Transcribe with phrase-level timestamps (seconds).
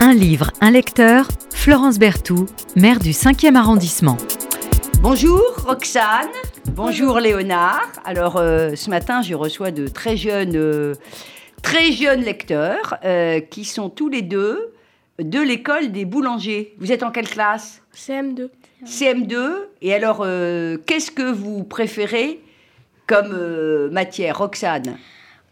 [0.00, 4.16] Un livre, un lecteur, Florence Berthoud, maire du 5e arrondissement.
[5.00, 6.28] Bonjour Roxane,
[6.72, 7.88] bonjour Léonard.
[8.04, 10.94] Alors euh, ce matin, je reçois de très jeunes, euh,
[11.62, 14.72] très jeunes lecteurs euh, qui sont tous les deux
[15.18, 16.74] de l'école des boulangers.
[16.78, 17.82] Vous êtes en quelle classe?
[17.94, 18.48] CM2.
[18.84, 19.52] CM2.
[19.82, 22.40] Et alors, euh, qu'est-ce que vous préférez
[23.06, 24.96] comme euh, matière, Roxane?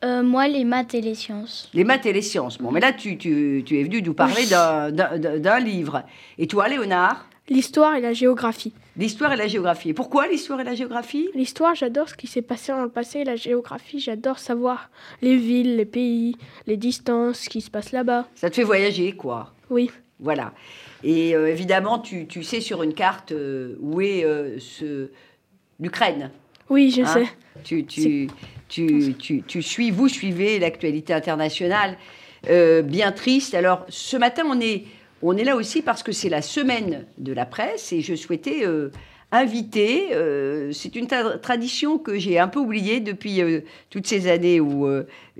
[0.05, 1.71] Euh, moi, les maths et les sciences.
[1.75, 2.59] Les maths et les sciences.
[2.59, 6.03] Bon, mais là, tu, tu- tu es venu nous parler d'un- livre.
[6.39, 7.29] Et toi, Léonard?
[7.49, 8.73] L'histoire et la géographie.
[8.97, 9.91] L'histoire et la géographie.
[9.91, 11.29] Et pourquoi l'histoire et la géographie?
[11.35, 13.25] L'histoire, j'adore ce qui s'est passé dans le passé.
[13.25, 14.91] La géographie, j'adore savoir
[15.23, 18.27] les villes, les pays, les distances, ce qui se passe là-bas.
[18.35, 19.53] Ça te fait voyager, quoi.
[19.71, 19.91] Oui.
[20.21, 20.53] Voilà.
[21.05, 25.11] Et euh, évidemment, tu, tu sais sur une carte euh, où est euh, ce-
[25.81, 26.31] l'Ukraine.
[26.71, 27.07] Oui, je Hein?
[27.07, 27.27] sais.
[27.65, 28.29] Tu, tu,
[28.73, 31.97] tu, tu, tu suis, vous suivez l'actualité internationale.
[32.51, 33.55] Euh, bien triste.
[33.55, 34.85] Alors, ce matin, on est,
[35.21, 38.67] on est là aussi parce que c'est la semaine de la presse et je souhaitais
[38.67, 38.91] euh,
[39.31, 43.41] inviter, euh, c'est une tra- tradition que j'ai un peu oubliée depuis
[43.91, 44.89] toutes ces années où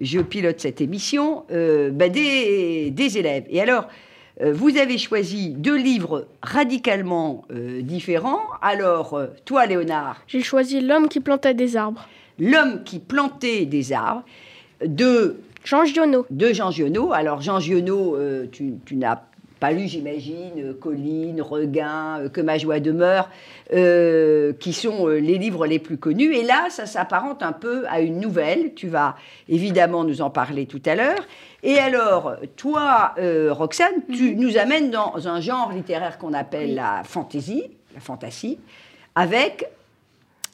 [0.01, 3.45] je pilote cette émission, bah, des, des élèves.
[3.51, 3.89] Et alors,
[4.41, 7.45] vous avez choisi deux livres radicalement
[7.83, 8.41] différents.
[8.63, 12.09] Alors, toi, Léonard, J'ai choisi L'homme qui plantait des arbres.
[12.39, 14.25] L'homme qui plantait des arbres
[14.85, 16.27] de, Jean Giono.
[16.31, 17.13] de Jean Giono.
[17.13, 19.21] Alors, Jean Giono, euh, tu, tu n'as
[19.61, 23.31] pas lu, j'imagine, euh, Colline, Regain, euh, Que ma joie demeure,
[23.73, 26.35] euh, qui sont les livres les plus connus.
[26.35, 28.75] Et là, ça s'apparente un peu à une nouvelle.
[28.75, 29.15] Tu vas
[29.49, 31.29] évidemment nous en parler tout à l'heure.
[31.63, 36.75] Et alors, toi, euh, Roxane, tu nous amènes dans un genre littéraire qu'on appelle Oui.
[36.75, 37.63] la fantaisie,
[37.95, 38.59] la fantasy,
[39.15, 39.69] avec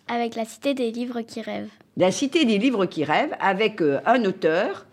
[0.08, 1.70] Avec la cité des livres qui rêvent.
[1.96, 4.86] la cité des livres qui rêvent, avec euh, un auteur,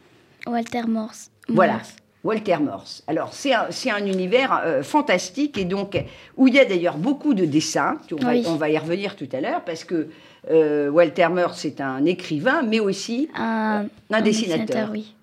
[0.47, 1.31] Walter Morse.
[1.47, 1.79] Voilà.
[2.23, 3.03] Walter Morse.
[3.07, 5.95] Alors, c'est un, un univers euh, fantastique et donc
[6.37, 7.99] où il y a d'ailleurs beaucoup de dessins.
[8.11, 8.43] On va, Oui.
[8.47, 10.09] on va y revenir tout à l'heure parce que
[10.49, 14.89] euh, Walter Morse, c'est un écrivain, mais aussi Un, un dessinateur.
[14.91, 15.13] oui.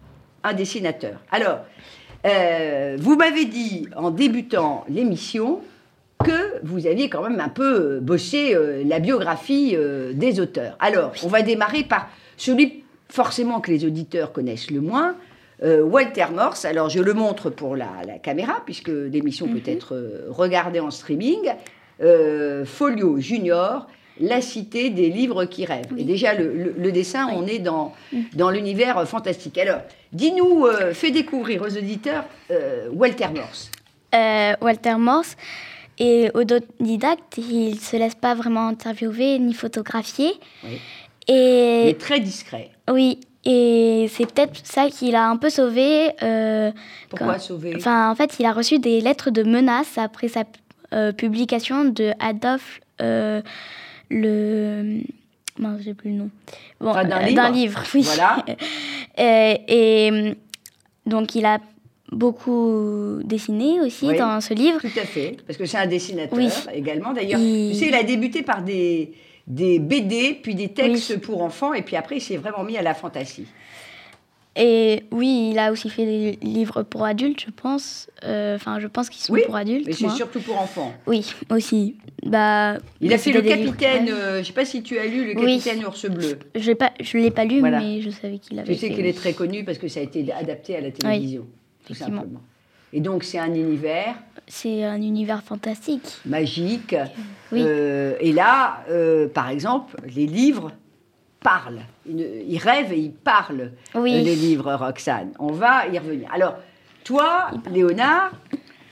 [0.45, 1.19] un dessinateur.
[1.33, 1.59] Alors,
[2.25, 5.61] euh, vous m'avez dit en débutant l'émission
[6.23, 10.77] que vous aviez quand même un peu euh, bossé euh, la biographie euh, des auteurs.
[10.81, 15.17] Alors, on va démarrer par celui forcément que les auditeurs connaissent le moins,
[15.63, 16.65] euh, Walter Morse.
[16.65, 20.91] Alors, je le montre pour la, la caméra, puisque l'émission peut être euh, regardée en
[20.91, 21.51] streaming.
[22.03, 23.87] Euh, Folio Junior,
[24.21, 25.93] La cité des livres qui rêvent.
[25.97, 27.35] Et déjà, le, le- le dessin, Oui.
[27.37, 27.93] on est dans,
[28.35, 29.57] dans l'univers fantastique.
[29.59, 29.81] Alors,
[30.13, 33.71] dis-nous, euh, fais découvrir aux auditeurs euh, Walter Morse.
[34.15, 35.37] Euh, Walter Morse
[36.03, 37.39] est autodidacte.
[37.39, 40.33] Il se laisse pas vraiment interviewer ni photographier.
[40.65, 40.79] Oui.
[41.29, 42.71] Et Il est très discret.
[42.91, 43.19] oui.
[43.45, 46.11] Et c'est peut-être ça qui l'a un peu sauvé.
[46.23, 46.71] euh,
[47.11, 50.45] Pourquoi quand- Enfin, en fait, il a reçu des lettres de menaces après sa
[50.93, 53.43] euh, publication de Adolphe euh,
[54.11, 55.01] le.
[55.59, 56.31] Mince, j'ai plus le nom.
[56.81, 57.51] Bon, Enfin, d'un livre.
[57.51, 58.03] livre, oui.
[58.03, 58.45] Voilà.
[59.19, 60.35] Et
[61.07, 61.59] donc, il a
[62.13, 64.17] beaucoup dessiné aussi Oui.
[64.19, 64.81] dans ce livre.
[64.81, 66.49] Tout à fait, parce que c'est un dessinateur Oui.
[66.75, 67.13] également.
[67.13, 69.13] D'ailleurs, Il- tu sais, il a débuté par des,
[69.47, 71.21] des BD, puis des textes Oui.
[71.21, 73.47] pour enfants, et puis après, il s'est vraiment mis à la fantasy.
[74.55, 78.11] Et oui, il a aussi fait des livres pour adultes, je pense.
[78.25, 79.87] Euh, Enfin, je pense qu'ils sont pour adultes.
[79.87, 80.93] Mais c'est surtout pour enfants.
[81.07, 81.97] Oui, aussi.
[82.27, 84.99] Bah, Il a fait le livres capitaine, pour euh, je ne sais pas si tu
[84.99, 86.39] as lu le capitaine ours bleu.
[86.55, 87.81] Je je l'ai pas lu, Voilà.
[87.81, 90.03] mais je savais qu'il avait Tu sais qu'il est très connu parce que ça a
[90.03, 91.47] été adapté à la télévision,
[91.87, 92.41] tout simplement.
[92.93, 94.15] Et donc, c'est un univers
[94.47, 96.19] C'est un univers fantastique.
[96.27, 96.95] magique.
[97.51, 97.63] Oui.
[97.65, 100.73] Euh, et là, euh, par exemple, les livres
[101.41, 101.81] parlent.
[102.07, 104.15] Ils, rêvent et ils parlent, Oui.
[104.15, 105.33] euh, les livres, Roxane.
[105.39, 106.29] On va y revenir.
[106.33, 106.57] Alors,
[107.03, 108.33] toi, Léonard,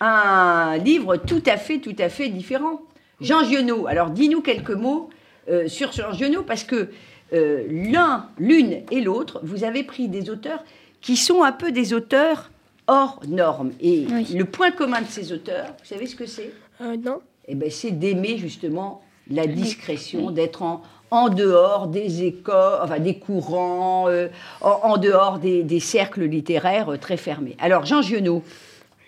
[0.00, 2.80] un livre tout à fait, tout à fait différent.
[3.20, 3.86] Jean Giono.
[3.86, 5.10] Alors, dis-nous quelques mots
[5.50, 6.90] euh, sur Jean Giono, parce que
[7.32, 10.64] l'un, l'une et l'autre, vous avez pris des auteurs
[11.00, 12.50] qui sont un peu des auteurs
[12.90, 13.72] hors normes.
[13.80, 14.26] Et Oui.
[14.34, 16.52] le point commun de ces auteurs, vous savez ce que c'est?
[16.80, 17.20] Euh, non.
[17.46, 20.82] eh ben, c'est d'aimer justement la discrétion, d'être en,
[21.12, 24.28] en dehors des écoles, enfin des courants, euh,
[24.60, 27.56] en, en dehors des, des cercles littéraires euh, très fermés.
[27.60, 28.42] Alors, Jean Giono,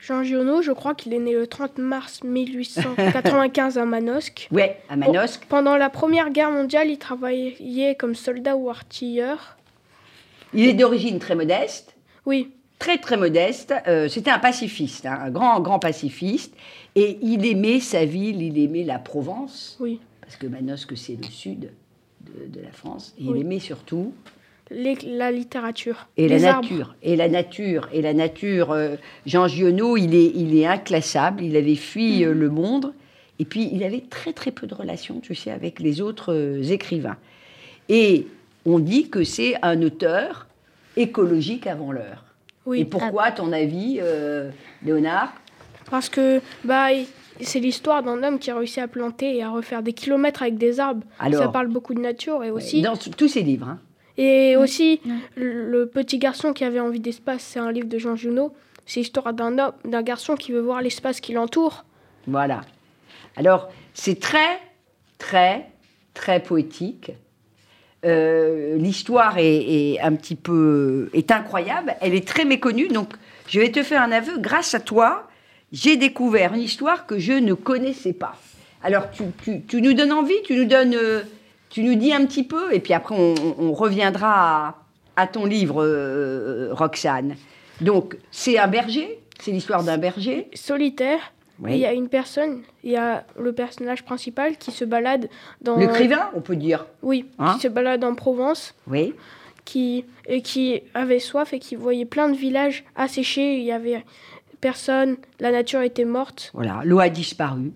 [0.00, 4.48] Jean Giono, je crois qu'il est né le 30 mars 1895 à Manosque.
[4.52, 9.56] ouais, à Manosque, Pendant la Première Guerre mondiale, il travaillait comme soldat ou artilleur.
[10.54, 11.94] il est d'origine très modeste,
[12.26, 12.50] Oui,
[12.82, 13.72] très très modeste.
[13.86, 16.52] euh, C'était un pacifiste, hein, un grand grand pacifiste,
[16.96, 20.00] et il aimait sa ville, il aimait la Provence, oui.
[20.20, 21.70] parce que Manosque c'est le sud
[22.26, 23.34] de, de la France, et Oui.
[23.38, 24.12] il aimait surtout
[24.70, 26.08] les- la littérature.
[26.16, 26.68] Et les la arbres.
[26.68, 28.72] nature, et la nature, et la nature.
[28.72, 28.96] euh,
[29.26, 31.42] Jean Giono, il est, il est inclassable.
[31.44, 32.94] Il avait fui euh, le monde,
[33.38, 36.34] et puis il avait très très peu de relations, tu sais, avec les autres
[36.70, 37.18] écrivains.
[37.88, 38.26] Et
[38.64, 40.46] on dit que c'est un auteur
[40.96, 42.24] écologique avant l'heure.
[42.66, 44.50] Oui, Et pourquoi, à ton avis, euh,
[44.84, 45.32] Léonard?
[45.90, 46.88] Parce que bah,
[47.40, 50.56] c'est l'histoire d'un homme qui a réussi à planter et à refaire des kilomètres avec
[50.58, 51.04] des arbres.
[51.18, 53.68] Alors Ça parle beaucoup de nature et aussi, Dans tous ses livres.
[53.68, 53.78] hein.
[54.16, 55.00] et aussi
[55.36, 58.52] le petit garçon qui avait envie d'espace, c'est un livre de Jean Junot.
[58.86, 61.84] C'est l'histoire d'un homme, d'un garçon qui veut voir l'espace qui l'entoure.
[62.26, 62.62] Voilà.
[63.36, 64.58] Alors, c'est très,
[65.18, 65.66] très,
[66.14, 67.12] très poétique.
[68.04, 71.94] Euh, L'histoire est, un petit peu est incroyable.
[72.00, 72.88] Elle est très méconnue.
[72.88, 73.12] Donc,
[73.48, 74.38] je vais te faire un aveu.
[74.38, 75.28] Grâce à toi,
[75.72, 78.36] j'ai découvert une histoire que je ne connaissais pas.
[78.82, 79.04] Alors,
[79.44, 80.96] tu, nous donnes envie, tu nous donnes,
[81.70, 85.84] tu nous dis un petit peu, et puis après, on, reviendra à, à ton livre,
[85.84, 87.36] euh, Roxane.
[87.80, 89.20] Donc, c'est un berger?
[89.38, 90.48] C'est l'histoire d'un berger?
[90.54, 91.32] Solitaire,
[91.62, 91.72] Oui.
[91.74, 95.28] il y a une personne, il y a le personnage principal qui se balade
[95.60, 95.76] dans.
[95.76, 96.86] L'écrivain, on peut dire.
[97.02, 98.74] Oui, Hein qui se balade en Provence.
[98.88, 99.14] Oui.
[99.64, 103.58] qui, et qui avait soif et qui voyait plein de villages asséchés.
[103.58, 104.04] Il y avait
[104.60, 106.50] personne, la nature était morte.
[106.54, 107.72] Voilà, l'eau a disparu.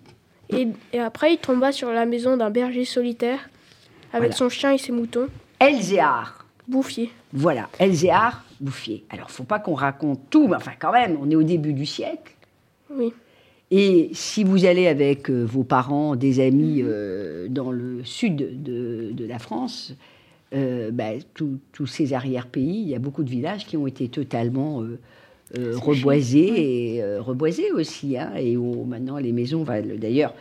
[0.49, 3.39] Et, et après, il tomba sur la maison d'un berger solitaire
[4.13, 4.35] avec Voilà.
[4.35, 5.27] son chien et ses moutons,
[5.59, 7.11] Elzéar, bouffier.
[7.33, 9.05] voilà, Elzéar Bouffier.
[9.11, 11.85] Alors, faut pas qu'on raconte tout, mais enfin, quand même, on est au début du
[11.85, 12.33] siècle.
[12.89, 13.13] Oui,
[13.69, 19.11] Et si vous allez avec euh, vos parents, des amis euh, dans le sud de,
[19.11, 19.93] de la France,
[20.55, 24.81] euh, ben, tous- ces arrière-pays, il y a beaucoup de villages qui ont été totalement
[24.81, 24.97] euh,
[25.77, 28.17] reboisés et reboisés aussi.
[28.17, 30.33] hein, et où maintenant les maisons valent d'ailleurs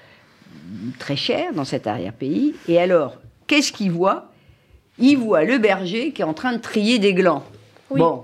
[1.01, 2.55] très cher dans cet arrière-pays.
[2.69, 3.19] Et alors,
[3.49, 4.31] qu'est-ce qu'il voit
[5.01, 7.43] Il voit le berger qui est en train de trier des glands.
[7.91, 8.01] Oui.
[8.01, 8.23] Bon,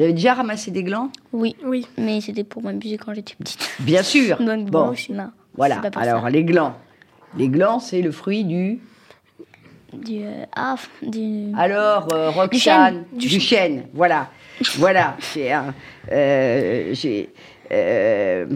[0.00, 1.86] vous avez déjà ramassé des glands Oui, oui.
[1.98, 3.70] mais c'était pour m'amuser quand j'étais petite.
[3.80, 4.38] Bien sûr.
[4.40, 4.92] Donc Bon.
[4.92, 5.30] bon, non.
[5.58, 6.30] Voilà, c'est pas pour alors ça.
[6.30, 6.74] les glands.
[7.36, 8.78] Les glands, c'est le fruit du.
[9.92, 11.52] Du, euh, ah, du...
[11.54, 13.40] Alors, euh, Roxane, Du du, chêne.
[13.40, 13.84] chêne.
[13.92, 14.30] Voilà.
[14.76, 15.18] voilà.
[15.34, 15.74] J'ai un.
[16.10, 17.28] euh, j'ai,
[17.70, 18.46] euh,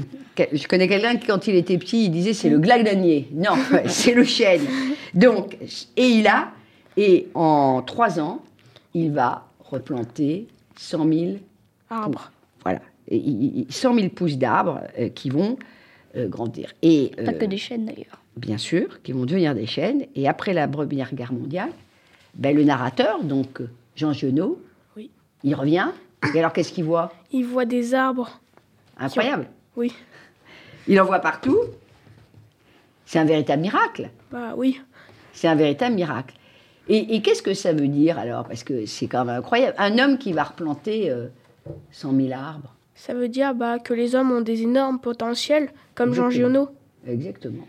[0.51, 3.29] je connais quelqu'un qui, quand il était petit, il disait c'est le glagnanier.
[3.35, 3.53] Non,
[3.87, 4.63] c'est le chêne.
[5.13, 5.59] Donc,
[5.97, 6.53] et il a.
[6.97, 8.41] Et en trois ans,
[8.95, 11.33] il va replanter 100 000
[11.91, 12.31] Arbre.
[12.63, 12.81] Voilà.
[13.09, 15.59] Et il- il- 100 000 pousses d'arbres euh, qui vont
[16.17, 16.73] euh, grandir.
[16.83, 18.21] Et, Pas euh, que des chaînes d'ailleurs.
[18.37, 20.07] bien sûr, qui vont devenir des chaînes.
[20.15, 21.71] Et après la Première Guerre mondiale,
[22.35, 24.61] ben, le narrateur, donc euh, Jean Genot,
[24.97, 25.11] Oui.
[25.43, 25.89] il revient.
[26.35, 27.13] Et alors, qu'est-ce qu'il voit?
[27.33, 28.41] Il voit des arbres.
[28.97, 29.47] Incroyable.
[29.77, 29.93] Oui,
[30.89, 31.59] Il en voit partout.
[33.07, 34.09] C'est un véritable miracle.
[34.31, 34.81] bah oui.
[35.33, 36.35] C'est un véritable miracle.
[36.89, 38.45] Et, et qu'est-ce que ça veut dire alors?
[38.47, 39.75] Parce que c'est quand même incroyable.
[39.79, 41.27] Un homme qui va replanter euh,
[41.93, 42.75] 100 000 arbres.
[42.95, 46.53] Ça veut dire bah, que les hommes ont des énormes potentiels, comme Jean Exactement.
[46.53, 46.69] Giono,
[47.07, 47.67] Exactement.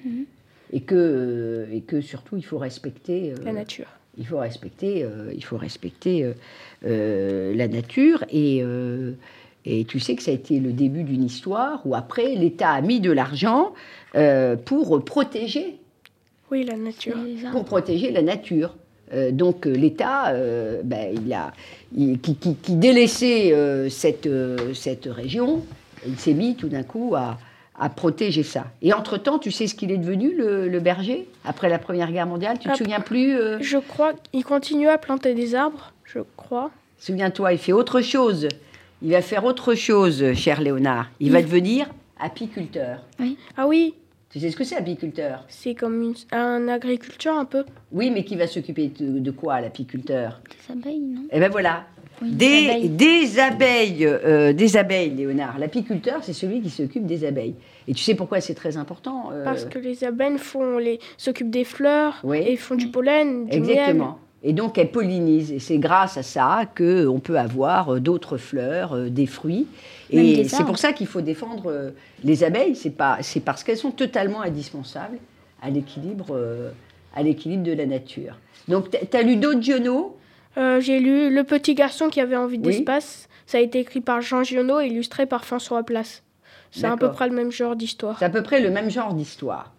[0.74, 3.32] Et, que, euh, et que surtout, il faut respecter.
[3.32, 3.88] euh, la nature.
[4.18, 6.34] Il faut respecter, euh, il faut respecter euh,
[6.86, 8.24] euh, la nature.
[8.32, 9.12] Et, euh,
[9.66, 12.82] et tu sais que ça a été le début d'une histoire où après, l'État a
[12.82, 13.74] mis de l'argent
[14.16, 15.78] euh, pour protéger,
[16.52, 17.18] Oui, la nature.
[17.52, 18.76] Pour protéger la nature.
[19.14, 21.52] Euh, donc euh, l'État, euh, ben, il a,
[21.96, 25.64] il- qui, qui- qui délaissait euh, cette, euh, cette région,
[26.08, 27.38] il s'est mis tout d'un coup à,
[27.80, 28.66] à protéger ça.
[28.82, 32.26] Et entre-temps, tu sais ce qu'il est devenu, le, le berger, après la Première Guerre
[32.26, 32.58] mondiale?
[32.58, 33.58] Tu te Après- souviens plus euh?
[33.62, 36.72] Je crois qu'il continue à planter des arbres, je crois.
[37.00, 38.48] Souviens-toi, il fait autre chose.
[39.02, 41.10] Il va faire autre chose, cher Léonard.
[41.20, 41.88] Il va devenir
[42.20, 43.00] apiculteur.
[43.58, 43.94] Ah oui,
[44.36, 45.46] Tu sais ce que c'est, apiculteur?
[45.48, 47.64] C'est comme une, un agriculteur un peu.
[47.94, 50.42] Oui, mais qui va s'occuper de, de quoi, l'apiculteur?
[50.50, 51.22] Des abeilles, non?
[51.32, 51.86] Eh bien voilà,
[52.22, 52.90] Oui, des, abeilles.
[52.90, 55.58] des abeilles, euh, des abeilles, Léonard.
[55.58, 57.56] L'apiculteur, c'est celui qui s'occupe des abeilles.
[57.88, 61.50] Et tu sais pourquoi c'est très important euh, Parce que les abeilles font les s'occupent
[61.50, 62.40] des fleurs Oui.
[62.46, 64.04] et font du pollen, du miel.
[64.48, 65.52] Et donc, elles pollinisent.
[65.52, 69.68] Et c'est grâce à ça qu'on peut avoir euh, d'autres fleurs, euh, des fruits.
[70.14, 71.90] Même Et c'est pour ça qu'il faut défendre euh,
[72.24, 72.76] les abeilles.
[72.76, 75.18] C'est pas, c'est parce qu'elles sont totalement indispensables
[75.64, 76.38] à l'équilibre,
[77.16, 78.38] à l'équilibre de la nature.
[78.68, 80.16] Donc, tu as lu d'autres Giono
[80.58, 82.62] Euh, J'ai lu Le petit garçon qui avait envie Oui.
[82.62, 83.28] d'espace.
[83.48, 86.22] Ça a été écrit par Jean Giono et illustré par François Place.
[86.70, 88.18] C'est à peu près le même genre d'histoire.
[88.20, 89.72] C'est à peu près le même genre d'histoire.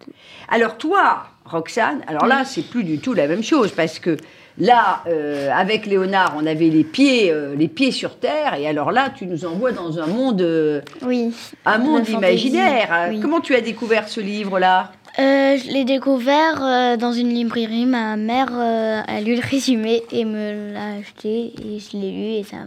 [0.49, 4.17] Alors toi, Roxane, alors là, c'est plus du tout la même chose parce que
[4.59, 8.91] là, euh, avec Léonard, on avait les pieds, euh, les pieds sur terre, et alors
[8.91, 11.33] là, tu nous envoies dans un monde, euh, Oui.
[11.65, 13.07] un monde imaginaire.
[13.09, 13.19] oui.
[13.19, 14.91] Comment tu as découvert ce livre-là?
[15.19, 17.87] Je l'ai découvert dans une librairie.
[17.87, 22.43] Ma mère a lu le résumé et me l'a acheté et je l'ai lu et
[22.43, 22.57] ça.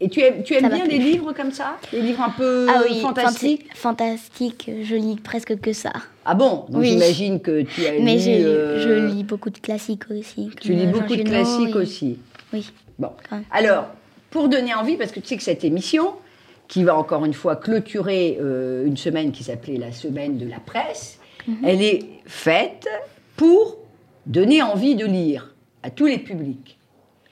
[0.00, 1.76] Et tu aimes, tu bien les livres comme ça?
[1.92, 3.68] Les livres un peu ah oui, fantastiques?
[3.72, 4.70] fanti- fantastique.
[4.82, 5.92] Je lis presque que ça.
[6.24, 6.66] Ah bon?
[6.68, 6.88] Donc Oui.
[6.90, 8.20] j'imagine que tu as Mais lu...
[8.20, 10.50] je, euh, je lis beaucoup de classiques aussi.
[10.60, 12.18] Tu lis beaucoup de classiques et- aussi.
[12.52, 12.70] Oui.
[12.98, 13.10] Bon.
[13.50, 13.86] Alors,
[14.30, 16.14] pour donner envie, parce que tu sais que cette émission,
[16.66, 20.58] qui va encore une fois clôturer euh, une semaine qui s'appelait la semaine de la
[20.58, 21.56] presse, Mhm.
[21.64, 22.86] elle est faite
[23.36, 23.76] pour
[24.26, 26.78] donner envie de lire à tous les publics.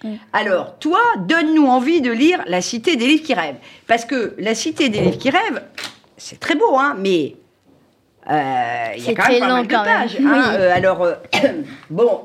[0.04, 0.18] Oui.
[0.32, 3.56] Alors, toi, donne-nous envie de lire La Cité des livres qui rêvent.
[3.86, 5.62] Parce que La Cité des livres qui rêvent,
[6.16, 7.36] c'est très beau, hein, mais
[8.30, 10.16] euh, il y a C'est quand même très pas long mal de pages.
[10.20, 10.22] hein.
[10.22, 10.56] Oui.
[10.58, 11.14] Euh, alors, euh,
[11.90, 12.20] bon,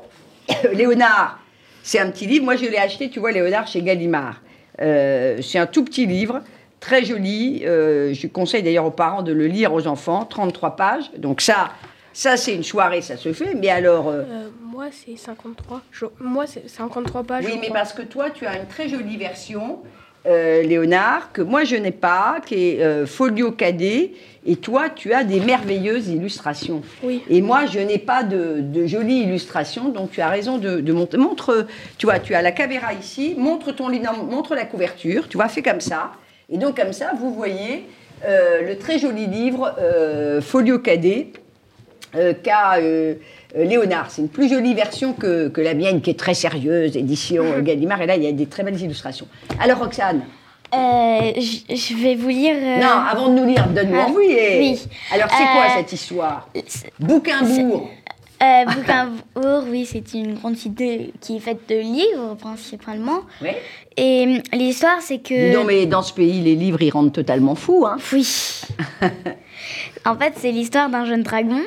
[0.72, 1.38] Léonard,
[1.82, 2.44] c'est un petit livre.
[2.44, 4.40] Moi, je l'ai acheté, tu vois, Léonard, chez Gallimard.
[4.80, 6.40] Euh, c'est un tout petit livre,
[6.80, 7.62] très joli.
[7.64, 11.10] Euh, je conseille d'ailleurs aux parents de le lire aux enfants, 33 pages.
[11.16, 11.70] Donc ça,
[12.12, 13.54] ça c'est une soirée, ça se fait.
[13.54, 15.82] Mais alors, euh, Euh, moi, c'est 53.
[15.90, 17.44] Je- moi, c'est 53 pages.
[17.44, 17.78] oui, mais crois.
[17.80, 19.80] parce que toi, tu as une très jolie version,
[20.24, 24.12] euh, Léonard, que moi je n'ai pas, qui est euh, folio cadet.
[24.46, 26.82] Et toi, tu as des merveilleuses illustrations.
[27.02, 27.24] Oui.
[27.28, 30.92] Et moi, je n'ai pas de, de jolies illustrations, donc tu as raison de, de
[30.92, 31.18] montrer.
[31.18, 31.66] Montre,
[31.98, 35.38] tu vois, tu as la caméra ici, montre ton livre, non, montre la couverture, tu
[35.38, 36.12] vois, fais comme ça.
[36.48, 37.84] Et donc, comme ça, vous voyez
[38.24, 39.74] euh, le très joli livre
[40.40, 41.32] Folio Cadet
[42.14, 43.14] euh, qu'a euh,
[43.64, 44.10] Léonard.
[44.10, 47.60] C'est une plus jolie version que, que la mienne, qui est très sérieuse, édition euh,
[47.62, 48.00] Gallimard.
[48.02, 49.26] Et là, il y a des très belles illustrations.
[49.60, 50.22] Alors, Roxane,
[50.74, 52.54] Euh, je vais vous lire.
[52.56, 54.32] euh, non, avant de nous lire, donne-nous ah, envie.
[54.32, 54.80] et- oui.
[55.14, 56.48] Alors, c'est quoi Euh, cette histoire
[57.00, 57.88] Bouquinbourg.
[58.40, 63.20] Euh, Bouquinbourg, oui, c'est une grande cité qui est faite de livres principalement.
[63.42, 63.48] Oui.
[63.96, 65.52] Et l'histoire, c'est que.
[65.54, 67.84] Donc, mais dans ce pays, les livres, ils rendent totalement fous.
[67.86, 67.96] Hein.
[68.12, 68.28] Oui.
[70.04, 71.60] en fait, c'est l'histoire d'un jeune dragon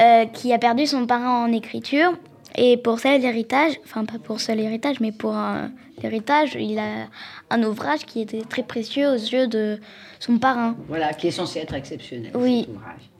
[0.00, 2.12] euh, qui a perdu son parent en écriture.
[2.54, 5.70] Et pour seul héritage, enfin pas pour seul héritage, mais pour un
[6.02, 7.08] héritage, il a
[7.50, 9.80] un ouvrage qui était très précieux aux yeux de
[10.20, 10.76] son parrain.
[10.88, 12.30] Voilà, qui est censé être exceptionnel.
[12.34, 12.66] Oui.
[12.66, 13.10] cet ouvrage.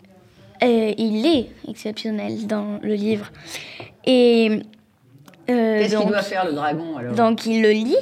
[0.60, 3.32] Et il est exceptionnel dans le livre.
[4.04, 4.60] Et
[5.50, 7.14] euh, Qu'est-ce qu'il doit faire, le dragon, alors?
[7.14, 7.96] Donc il le lit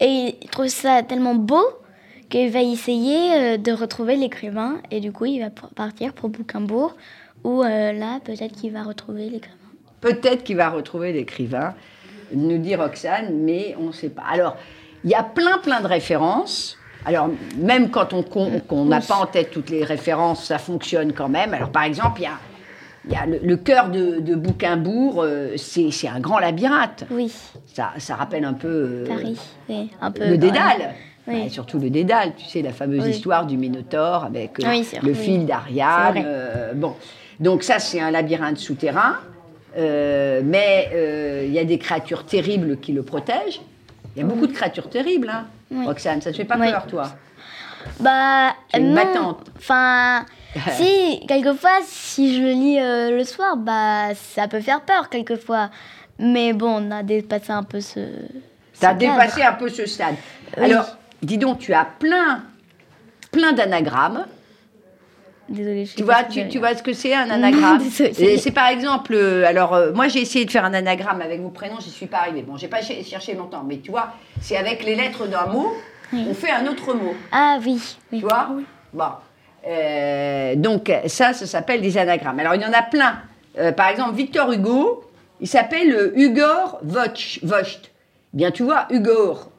[0.00, 1.62] et il trouve ça tellement beau
[2.28, 6.96] qu'il va essayer euh, de retrouver l'écrivain et du coup il va partir pour Bouquinbourg
[7.44, 9.56] où euh, là peut-être qu'il va retrouver l'écrivain.
[10.00, 11.74] Peut-être qu'il va retrouver l'écrivain,
[12.34, 14.22] nous dit Roxane, mais on ne sait pas.
[14.32, 14.56] Alors,
[15.04, 16.76] il y a plein, plein de références.
[17.04, 21.28] Alors, même quand on qu'on n'a pas en tête toutes les références, ça fonctionne quand
[21.28, 21.52] même.
[21.54, 22.38] Alors, par exemple, il y a,
[23.06, 27.04] il y a le, le cœur de, de Bouquinbourg, euh, c'est un grand labyrinthe.
[27.10, 27.32] Oui,
[27.66, 30.26] Ça, ça rappelle un peu euh, Paris, oui, un peu.
[30.28, 30.78] le dédale.
[30.78, 30.90] même.
[31.28, 31.42] Oui.
[31.44, 33.10] Bah, surtout le dédale, tu sais, la fameuse Oui.
[33.10, 36.22] histoire du Minotaure avec euh, Oui, le fil d'Ariane.
[36.24, 36.94] Euh, bon,
[37.40, 39.16] donc ça, c'est un labyrinthe souterrain,
[39.76, 43.60] euh, mais euh, il y a des créatures terribles qui le protègent.
[44.14, 45.46] Il y a beaucoup de créatures terribles, hein.
[45.70, 45.86] Oui.
[45.86, 46.70] Roxane, ça te fait pas Oui.
[46.70, 47.04] peur, toi
[48.00, 48.94] Bah une non.
[48.94, 49.46] battante.
[49.56, 50.26] Enfin,
[50.72, 55.70] si quelquefois si je le lis euh, le soir, bah ça peut faire peur quelquefois.
[56.18, 58.00] Mais bon, on a dépassé un peu ce.
[58.00, 58.98] Tu as ce cadre.
[58.98, 60.14] dépassé un peu ce stade.
[60.58, 60.64] Oui.
[60.64, 62.42] Alors, dis donc, tu as plein,
[63.30, 64.26] plein d'anagrammes.
[65.48, 68.68] Désolée, je Tu vois, ce que tu, vois ce que c'est un anagramme C'est par
[68.68, 71.90] exemple, euh, alors euh, moi j'ai essayé de faire un anagramme avec vos prénoms, j'y
[71.90, 72.42] suis pas arrivée.
[72.42, 75.72] Bon, j'ai pas ch- cherché longtemps, mais tu vois, c'est avec les lettres d'un mot,
[76.12, 77.14] on fait un autre mot.
[77.32, 77.80] Ah oui,
[78.12, 78.20] oui.
[78.20, 78.48] Tu vois
[78.92, 79.04] Bon.
[79.66, 82.38] Euh, donc ça, ça s'appelle des anagrammes.
[82.40, 83.18] Alors il y en a plein.
[83.58, 85.04] Euh, par exemple, Victor Hugo,
[85.40, 87.38] il s'appelle Hugor Vocht.
[87.42, 87.90] Vocht.
[88.32, 89.50] Bien, tu vois, Hugor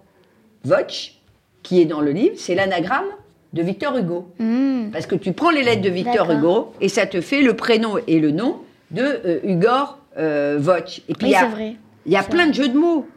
[0.64, 1.14] Vocht,
[1.62, 3.06] qui est dans le livre, c'est l'anagramme
[3.54, 4.28] de Victor Hugo.
[4.40, 4.90] Hmm.
[4.92, 6.30] Parce que tu prends les lettres de Victor.
[6.32, 8.60] Hugo et ça te fait le prénom et le nom
[8.92, 11.02] de euh, Hugor euh, Vogt.
[11.08, 11.76] Et puis il Oui, y a, c'est vrai.
[12.06, 13.08] il y a C'est plein de jeux de mots.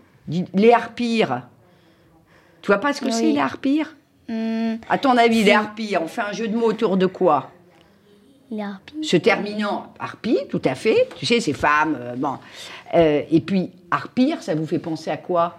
[0.55, 1.43] Les harpires.
[2.63, 3.13] Tu vois pas ce que Oui.
[3.13, 3.95] c'est les harpires?
[4.29, 7.51] Hmm, À ton avis, les harpires, on fait un jeu de mots autour de quoi?
[8.51, 9.05] Les harpies.
[9.05, 11.09] Se terminant harpie, tout à fait.
[11.17, 11.97] Tu sais, c'est femmes.
[12.01, 12.35] euh, bon.
[12.95, 15.59] Euh, et puis harpire, ça vous fait penser à quoi?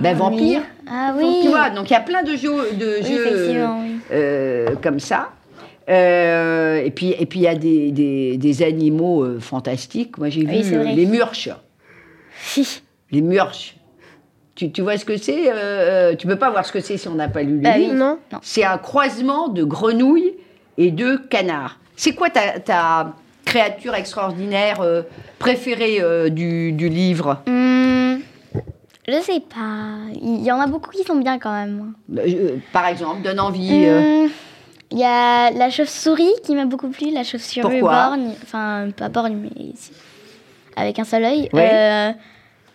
[0.00, 0.62] Ben vampire.
[0.90, 1.40] Ah oui.
[1.42, 3.96] Tu vois, donc il y a plein de jeux, de Oui, jeux effectivement, oui.
[4.12, 5.30] euh, comme ça.
[5.88, 10.16] Euh, et puis et puis il y a des, des- des animaux euh, fantastiques.
[10.18, 10.94] Moi j'ai Oui, vu vrai.
[10.94, 11.50] les murches.
[13.10, 13.76] Les murches.
[14.56, 15.52] Tu, tu vois ce que c'est
[16.18, 17.94] Tu peux pas voir ce que c'est si on n'a pas lu le Bah livre.
[17.94, 18.18] Non.
[18.42, 20.32] C'est un croisement de grenouille
[20.78, 21.78] et de canard.
[21.96, 23.12] C'est quoi ta, ta
[23.44, 24.80] créature extraordinaire
[25.38, 26.00] préférée
[26.30, 27.42] du, du livre?
[27.46, 28.03] Hmm,
[29.08, 29.96] je sais pas.
[30.20, 31.94] Il y en a beaucoup qui sont bien quand même.
[32.16, 33.84] Euh, je- Par exemple, donne envie.
[33.86, 34.30] euh, Hmm,
[34.90, 39.36] Il y a la chauve-souris qui m'a beaucoup plu, la chauve-souris borgne, enfin pas borgne
[39.42, 39.92] mais ici,
[40.76, 41.48] avec un seul œil.
[41.52, 41.70] Ouais.
[41.72, 42.12] Euh,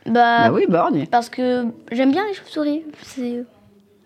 [0.07, 1.05] bah, Bah oui, borgne.
[1.07, 3.43] parce que j'aime bien les chauves-souris, c'est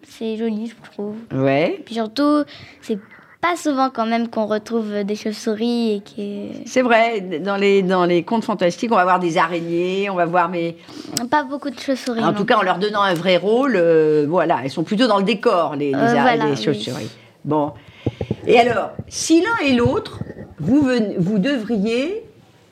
[0.07, 1.15] c'est joli je trouve.
[1.33, 1.81] Ouais.
[1.85, 2.43] Puis surtout,
[2.81, 2.99] c'est
[3.43, 8.23] pas souvent quand même qu'on retrouve des chauves-souris et C'est vrai, dans les, dans les
[8.23, 10.77] contes fantastiques, on va voir des araignées, on va voir, mais
[11.29, 12.21] pas beaucoup de chauves-souris.
[12.21, 12.33] en non.
[12.37, 15.25] tout cas, en leur donnant un vrai rôle, euh, voilà, elles sont plutôt dans le
[15.25, 16.63] décor, les, les, Euh, voilà, les oui.
[16.63, 17.09] chauves-souris.
[17.43, 17.73] Bon.
[18.47, 20.19] Et alors, si l'un et l'autre,
[20.59, 22.23] vous, ven- vous devriez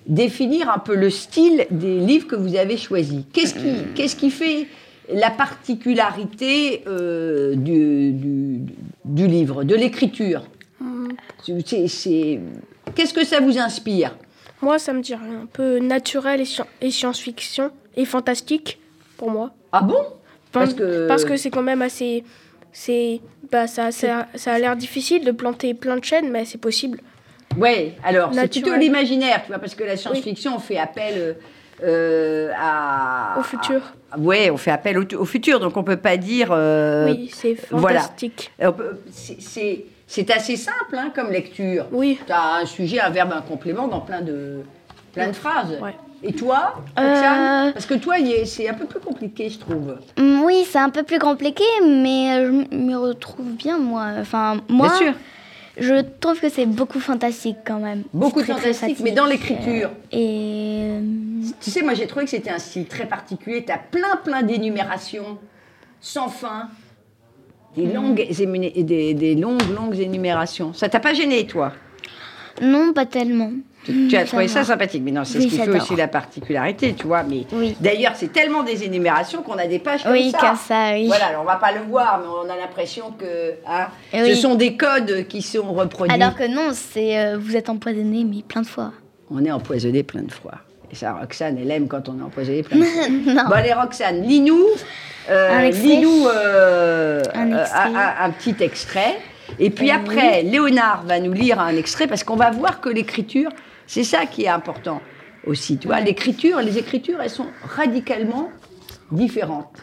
[0.07, 3.23] définir un peu le style des livres que vous avez choisis.
[3.33, 4.67] Qu'est-ce qui, qu'est-ce qui fait
[5.13, 8.61] la particularité euh, du, du-
[9.03, 10.43] du livre, de l'écriture?
[12.95, 14.15] Qu'est-ce que ça vous inspire
[14.61, 18.79] Moi, ça me dirait un peu naturel et, sci- et science-fiction et fantastique
[19.17, 19.51] pour moi.
[19.71, 20.03] Ah bon?
[20.51, 22.23] Parce que- parce que c'est quand même assez.
[22.73, 23.19] C'est,
[23.51, 26.99] bah, ça, ça, ça a l'air difficile de planter plein de chaînes, mais c'est possible.
[27.57, 31.33] Oui, alors c'est plutôt l'imaginaire, tu vois, parce que la science-fiction, on fait appel euh,
[31.83, 33.35] euh, à...
[33.39, 33.81] Au futur.
[34.17, 36.49] Oui, on fait appel au, au futur, donc on peut pas dire...
[36.51, 38.01] euh, oui, c'est voilà.
[38.01, 38.51] fantastique.
[38.57, 41.85] peut- c'est- C'est assez simple hein, comme lecture.
[41.93, 42.19] Oui.
[42.27, 44.57] Tu as un sujet, un verbe, un complément dans plein de,
[45.13, 45.77] plein de phrases.
[45.81, 45.95] Ouais.
[46.21, 49.97] Et toi, Euh, Parce que toi, c'est un peu plus compliqué, je trouve.
[50.17, 54.07] Mm, Oui, c'est un peu plus compliqué, mais je me retrouve bien moi.
[54.19, 55.13] Enfin, moi, Bien sûr.
[55.77, 58.03] je trouve que c'est beaucoup fantastique quand même.
[58.11, 59.91] Beaucoup très, fantastique, mais dans l'écriture.
[60.11, 60.99] Et euh,
[61.61, 63.63] Tu sais, moi j'ai trouvé que c'était un style très particulier.
[63.63, 65.37] Tu as plein, plein d'énumérations
[66.01, 66.67] sans fin.
[67.75, 67.93] Des Mm.
[67.93, 68.27] longues,
[68.83, 70.73] des, des longues, longues énumérations.
[70.73, 71.71] Ça t'a pas gêné, toi?
[72.61, 73.51] Non, pas tellement.
[73.85, 75.01] Tu, tu as trouvé ça sympathique.
[75.03, 77.23] Mais non, c'est Oui, ce qui fait aussi la particularité, tu vois.
[77.23, 77.75] Mais Oui.
[77.79, 80.37] D'ailleurs, c'est tellement des énumérations qu'on a des pages comme Oui, ça.
[80.37, 81.07] comme ça, oui.
[81.07, 84.35] Voilà, alors on va pas le voir, mais on a l'impression que hein, Et ce
[84.35, 86.13] sont des codes qui sont reproduits.
[86.13, 88.91] Alors que non, c'est euh, vous êtes empoisonné, mais plein de fois.
[89.31, 90.55] On est empoisonné plein de fois.
[90.91, 93.43] Et ça, Roxane, elle aime quand on est empoisonné plein de non.
[93.45, 94.65] Bon, allez, Roxane, lis-nous
[95.29, 97.89] euh, lis-nous, euh, Un euh, extrait.
[98.19, 99.17] un, petit extrait.
[99.59, 99.91] Et puis Oui.
[99.91, 103.51] après, Léonard va nous lire un extrait parce qu'on va voir que l'écriture,
[103.87, 105.01] c'est ça qui est important
[105.45, 105.77] aussi.
[105.77, 108.49] Tu vois, l'écriture, les écritures, elles sont radicalement
[109.11, 109.77] différentes.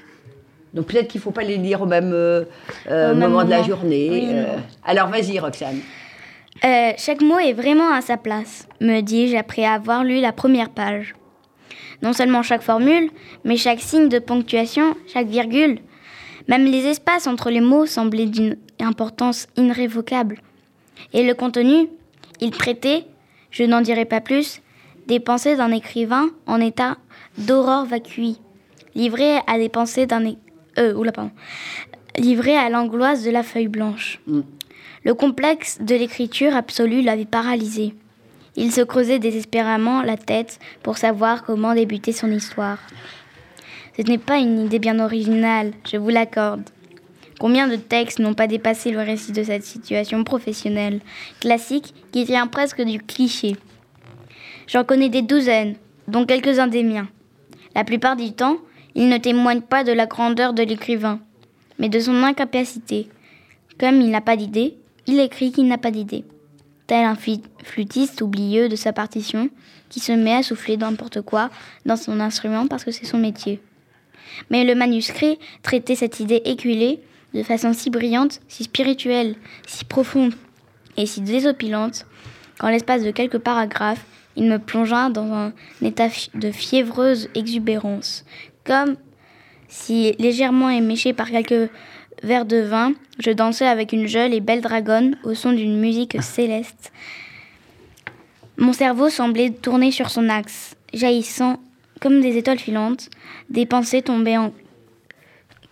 [0.75, 2.45] Donc peut-être qu'il ne faut pas les lire au même, euh,
[2.91, 4.09] euh, Au moment de la journée.
[4.11, 4.57] Oui, euh.
[4.85, 5.79] Alors vas-y, Roxane.
[6.65, 10.71] Euh, chaque mot est vraiment à sa place, me dis-je après avoir lu la première
[10.71, 11.15] page.
[12.03, 13.11] Non seulement chaque formule,
[13.45, 15.79] mais chaque signe de ponctuation, chaque virgule.
[16.49, 20.41] Même les espaces entre les mots semblaient d'une importance irrévocable.
[21.13, 21.89] Et le contenu,
[22.41, 23.05] il traitait,
[23.51, 24.61] je n'en dirai pas plus,
[25.07, 26.97] des pensées d'un écrivain en état
[27.39, 28.41] d'aurore vacui,
[28.95, 30.35] livré à des pensées d'un...
[30.79, 31.31] Euh, oula, pardon.
[32.17, 34.21] Livré à l'angoisse de la feuille blanche.
[35.09, 37.95] Le complexe de l'écriture absolue l'avait paralysé.
[38.57, 42.77] Il se creusait désespérément la tête pour savoir comment débuter son histoire.
[43.97, 46.69] Ce n'est pas une idée bien originale, je vous l'accorde.
[47.41, 51.01] Combien de textes n'ont pas dépassé le récit de cette situation professionnelle,
[51.41, 53.57] classique, qui vient presque du cliché?
[54.67, 57.09] J'en connais des douzaines, dont quelques-uns des miens.
[57.75, 58.59] La plupart du temps,
[58.95, 61.19] ils ne témoignent pas de la grandeur de l'écrivain,
[61.79, 63.09] mais de son incapacité.
[63.81, 64.77] Comme il n'a pas d'idée,
[65.09, 66.25] il écrit qu'il n'a pas d'idée.
[66.87, 67.17] Tel un
[67.65, 69.51] flûtiste oublieux de sa partition
[69.89, 71.51] qui se met à souffler n'importe quoi
[71.87, 73.61] dans son instrument parce que c'est son métier.
[74.51, 77.01] Mais le manuscrit traitait cette idée éculée
[77.35, 79.35] de façon si brillante, si spirituelle,
[79.67, 80.35] si profonde
[80.97, 82.07] et si désopilante
[82.59, 84.05] qu'en l'espace de quelques paragraphes,
[84.37, 88.25] il me plongea dans un état de fiévreuse exubérance,
[88.65, 88.97] comme
[89.69, 91.71] si, légèrement éméché par quelques
[92.23, 96.23] verres de vin, je dansais avec une jeune et belle dragonne au son d'une musique
[96.23, 96.93] céleste.
[98.57, 101.61] Mon cerveau semblait tourner sur son axe, jaillissant
[102.01, 103.09] comme des étoiles filantes.
[103.51, 104.53] Des pensées tombaient en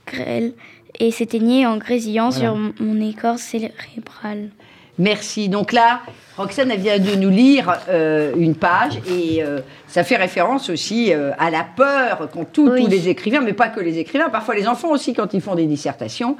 [0.07, 0.53] grêle
[0.99, 2.55] et s'éteignaient en grésillant Voilà.
[2.55, 4.51] sur mon écorce cérébrale.
[4.99, 5.49] Merci.
[5.49, 6.01] Donc là,
[6.37, 11.33] Roxane vient de nous lire euh, une page et euh, ça fait référence aussi euh,
[11.39, 12.85] à la peur qu'ont tous, Oui.
[12.85, 15.55] tous les écrivains, mais pas que les écrivains, parfois les enfants aussi quand ils font
[15.55, 16.37] des dissertations,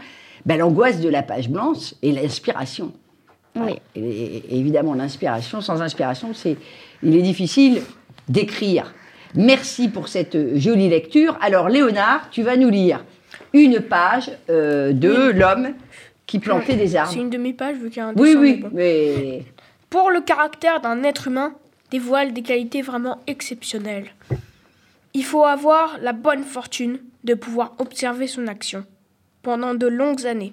[0.47, 2.93] ben, l'angoisse de la page blanche et l'inspiration.
[3.57, 3.73] Oui.
[3.95, 4.01] Et,
[4.51, 6.57] et évidemment, l'inspiration, sans inspiration, c'est,
[7.03, 7.83] il est difficile
[8.29, 8.95] d'écrire.
[9.35, 11.39] Merci pour cette jolie lecture.
[11.41, 13.05] Alors, Léonard, tu vas nous lire
[13.53, 15.69] une page de l'homme
[16.27, 17.13] qui plantait des arbres.
[17.13, 18.71] C'est une demi-page vu qu'il y a un Oui, dessin, mais oui, bon.
[18.73, 19.43] mais
[19.91, 21.55] Pour le caractère d'un être humain,
[21.91, 24.11] dévoile des qualités vraiment exceptionnelles.
[25.15, 28.85] Il faut avoir la bonne fortune de pouvoir observer son action
[29.43, 30.53] pendant de longues années.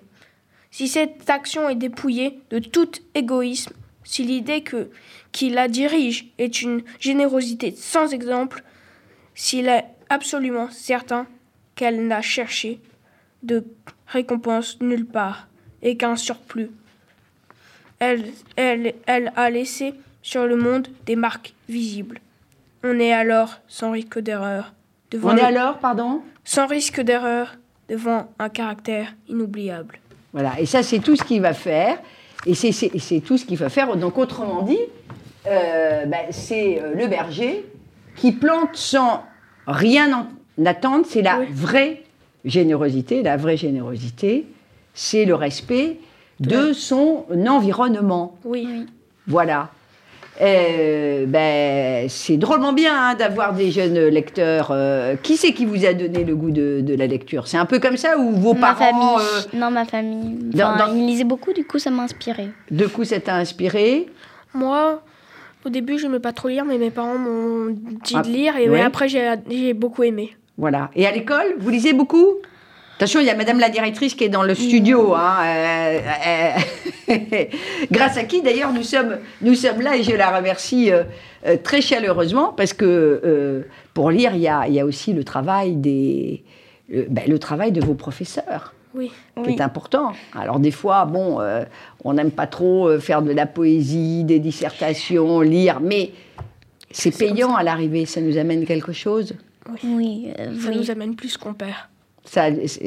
[0.71, 4.89] Si cette action est dépouillée de tout égoïsme, si l'idée que
[5.31, 8.63] qui la dirige est une générosité sans exemple,
[9.33, 11.25] s'il est absolument certain
[11.75, 12.79] qu'elle n'a cherché
[13.41, 13.65] de
[14.07, 15.47] récompense nulle part
[15.83, 16.71] et qu'un surplus,
[17.99, 22.19] elle, elle, elle a laissé sur le monde des marques visibles.
[22.83, 24.73] On est alors sans risque d'erreur.
[25.11, 26.21] devant On est le- alors, pardon?
[26.43, 27.55] Sans risque d'erreur
[27.87, 29.99] devant un caractère inoubliable.
[30.33, 31.99] Voilà, et ça, c'est tout ce qu'il va faire.
[32.45, 33.95] Et c'est- tout ce qu'il va faire.
[33.95, 34.79] Donc, autrement dit,
[35.47, 37.63] euh, ben, c'est euh, le berger
[38.17, 39.23] qui plante sans
[39.67, 41.05] rien en attendre.
[41.07, 41.45] C'est la Oui.
[41.51, 42.01] vraie
[42.43, 43.21] générosité.
[43.23, 44.45] La vraie générosité,
[44.93, 45.97] c'est le respect
[46.39, 48.35] de son environnement.
[48.45, 48.67] Oui.
[48.69, 48.85] Oui.
[49.27, 49.69] Voilà.
[50.41, 54.69] Euh, ben, c'est drôlement bien hein, d'avoir des jeunes lecteurs.
[54.71, 57.47] euh, qui c'est qui vous a donné le goût de, de la lecture?
[57.47, 59.27] C'est un peu comme ça ou vos Ma parents famille.
[59.53, 60.35] euh, Non, ma famille.
[60.53, 62.47] Dans- Enfin, dans- Ils lisaient beaucoup, du coup, ça m'a inspiré.
[62.71, 64.07] De coup, ça t'a inspiré
[64.55, 65.01] Moi,
[65.65, 68.57] au début, je n'aimais pas trop lire, mais mes parents m'ont dit Ah, de lire
[68.57, 68.81] et ouais.
[68.81, 70.35] après, j'ai j'ai beaucoup aimé.
[70.57, 70.89] Voilà.
[70.95, 72.27] Et à l'école, vous lisez beaucoup?
[73.03, 75.13] Attention, il y a Madame la directrice qui est dans le studio.
[75.13, 75.99] hein, euh,
[77.09, 77.15] euh,
[77.91, 81.03] grâce à qui, d'ailleurs, nous sommes, nous sommes là et je la remercie euh,
[81.45, 83.63] euh, très chaleureusement parce que euh,
[83.93, 86.45] pour lire, il y a, il y a aussi le travail, des,
[86.87, 89.11] le, ben, le travail de vos professeurs Oui.
[89.43, 90.13] qui est important.
[90.33, 91.65] Alors des fois, bon, euh,
[92.05, 96.11] on n'aime pas trop euh, faire de la poésie, des dissertations, lire, mais
[96.89, 99.33] c'est payant à l'arrivée, ça nous amène quelque chose?
[99.83, 100.77] Oui, euh, Ça oui.
[100.77, 101.73] nous amène plus qu'on perd.
[102.25, 102.45] Ça,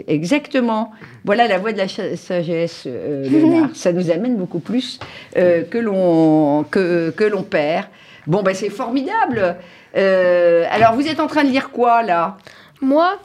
[0.09, 0.93] exactement.
[1.25, 3.71] Voilà la voie de la sagesse, euh, Léonard.
[3.75, 4.99] Ça nous amène beaucoup plus
[5.37, 7.87] euh, que l'on que, que l'on perd.
[8.27, 9.57] Bon, ben c'est formidable.
[9.97, 12.39] Euh, alors, vous êtes en train de lire quoi là?
[12.81, 13.19] Moi,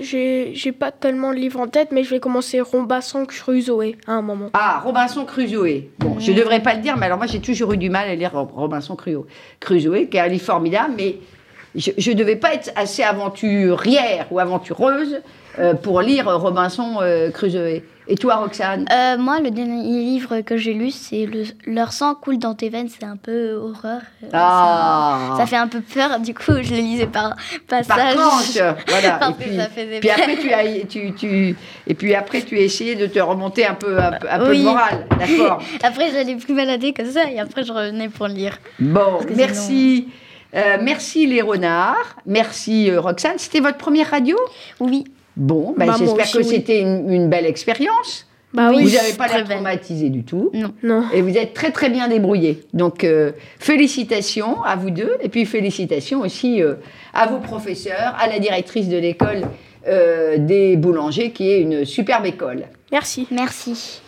[0.00, 4.12] j'ai j'ai pas tellement de livres en tête, mais je vais commencer Robinson Crusoe à
[4.12, 4.50] un moment.
[4.54, 5.84] Ah, Robinson Crusoe.
[5.98, 8.08] Bon, je ne devrais pas le dire, mais alors moi j'ai toujours eu du mal
[8.08, 9.26] à lire Rob- Robinson Crusoe,
[9.60, 11.16] Crusoe qui est un livre formidable, mais
[11.74, 15.20] je ne devais pas être assez aventurière ou aventureuse
[15.58, 17.82] euh, pour lire Robinson euh, Crusoe.
[18.08, 21.42] Et toi, Roxane Euh, moi, le dernier livre que j'ai lu, c'est le...
[21.66, 22.88] Leur sang coule dans tes veines.
[22.88, 24.00] C'est un peu horreur.
[24.32, 26.20] Ah ça, ça fait un peu peur.
[26.20, 27.34] Du coup, je le lisais par
[27.68, 28.14] Par passage.
[28.14, 29.20] tranche, voilà.
[29.76, 33.18] Et puis, après tu as, tu, tu, et puis après tu as essayé de te
[33.18, 37.28] remonter un peu, un, peu morale, d'accord Après, j'allais plus balader que ça.
[37.28, 38.58] Et après, je revenais pour lire.
[38.78, 40.08] Bon, merci.
[40.54, 43.36] Euh, merci les renards, merci euh, Roxane.
[43.36, 44.38] C'était votre première radio?
[44.80, 45.04] Oui.
[45.36, 46.44] Bon, ben, Bah, moi j'espère que oui.
[46.44, 48.26] c'était une, une belle expérience.
[48.54, 50.50] Bah vous n'avez pas l'air traumatisé du tout.
[50.82, 51.04] Non.
[51.12, 52.62] Et vous êtes très très bien débrouillés.
[52.72, 56.74] Donc euh, félicitations à vous deux et puis félicitations aussi euh,
[57.12, 59.42] à vos professeurs, à la directrice de l'école
[59.88, 62.64] euh, des boulangers qui est une superbe école.
[62.90, 63.26] Merci.
[63.30, 64.00] Merci.